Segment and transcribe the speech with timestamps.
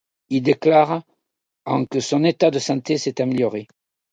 [0.29, 1.03] Il déclare
[1.65, 3.67] en que son état de santé s’est amélioré.